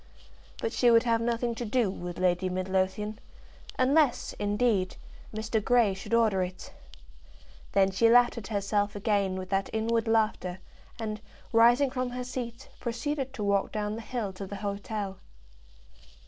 But 0.59 0.73
she 0.73 0.89
would 0.89 1.03
have 1.03 1.21
nothing 1.21 1.53
to 1.53 1.63
do 1.63 1.91
with 1.91 2.17
Lady 2.17 2.49
Midlothian, 2.49 3.19
unless, 3.77 4.33
indeed, 4.39 4.95
Mr. 5.31 5.63
Grey 5.63 5.93
should 5.93 6.15
order 6.15 6.41
it. 6.41 6.73
Then 7.73 7.91
she 7.91 8.09
laughed 8.09 8.35
at 8.35 8.47
herself 8.47 8.95
again 8.95 9.35
with 9.35 9.49
that 9.51 9.69
inward 9.71 10.07
laughter, 10.07 10.57
and, 10.97 11.21
rising 11.53 11.91
from 11.91 12.09
her 12.09 12.23
seat, 12.23 12.67
proceeded 12.79 13.31
to 13.35 13.43
walk 13.43 13.71
down 13.71 13.93
the 13.93 14.01
hill 14.01 14.33
to 14.33 14.47
the 14.47 14.55
hotel. 14.65 15.19